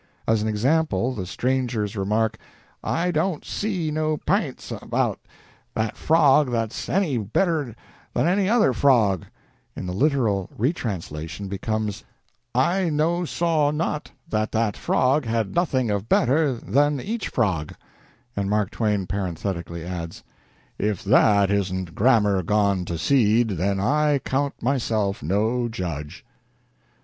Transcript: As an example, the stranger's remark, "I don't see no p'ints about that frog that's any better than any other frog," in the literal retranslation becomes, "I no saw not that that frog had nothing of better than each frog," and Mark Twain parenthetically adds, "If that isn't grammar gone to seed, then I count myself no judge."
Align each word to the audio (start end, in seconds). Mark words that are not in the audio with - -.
As 0.27 0.41
an 0.41 0.47
example, 0.47 1.13
the 1.13 1.27
stranger's 1.27 1.95
remark, 1.95 2.39
"I 2.83 3.11
don't 3.11 3.45
see 3.45 3.91
no 3.91 4.17
p'ints 4.17 4.71
about 4.71 5.19
that 5.75 5.95
frog 5.95 6.49
that's 6.49 6.89
any 6.89 7.19
better 7.19 7.75
than 8.15 8.25
any 8.25 8.49
other 8.49 8.73
frog," 8.73 9.27
in 9.75 9.85
the 9.85 9.93
literal 9.93 10.49
retranslation 10.57 11.47
becomes, 11.49 12.03
"I 12.55 12.89
no 12.89 13.25
saw 13.25 13.69
not 13.69 14.09
that 14.27 14.51
that 14.53 14.75
frog 14.75 15.25
had 15.25 15.53
nothing 15.53 15.91
of 15.91 16.09
better 16.09 16.53
than 16.55 16.99
each 16.99 17.27
frog," 17.29 17.75
and 18.35 18.49
Mark 18.49 18.71
Twain 18.71 19.05
parenthetically 19.05 19.85
adds, 19.85 20.23
"If 20.79 21.03
that 21.03 21.51
isn't 21.51 21.93
grammar 21.93 22.41
gone 22.41 22.85
to 22.85 22.97
seed, 22.97 23.49
then 23.49 23.79
I 23.79 24.17
count 24.25 24.63
myself 24.63 25.21
no 25.21 25.67
judge." 25.69 26.25